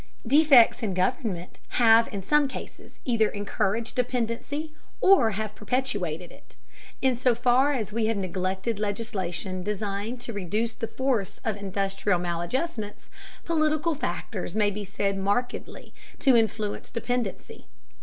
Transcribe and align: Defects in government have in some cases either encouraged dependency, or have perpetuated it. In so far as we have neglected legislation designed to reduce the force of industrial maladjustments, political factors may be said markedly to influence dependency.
Defects 0.25 0.81
in 0.81 0.95
government 0.95 1.59
have 1.77 2.11
in 2.11 2.23
some 2.23 2.47
cases 2.47 2.97
either 3.05 3.29
encouraged 3.29 3.95
dependency, 3.95 4.73
or 4.99 5.29
have 5.29 5.53
perpetuated 5.53 6.31
it. 6.31 6.55
In 7.03 7.15
so 7.15 7.35
far 7.35 7.73
as 7.73 7.93
we 7.93 8.07
have 8.07 8.17
neglected 8.17 8.79
legislation 8.79 9.61
designed 9.61 10.19
to 10.21 10.33
reduce 10.33 10.73
the 10.73 10.87
force 10.87 11.39
of 11.45 11.55
industrial 11.55 12.17
maladjustments, 12.17 13.09
political 13.45 13.93
factors 13.93 14.55
may 14.55 14.71
be 14.71 14.85
said 14.85 15.19
markedly 15.19 15.93
to 16.17 16.35
influence 16.35 16.89
dependency. 16.89 17.67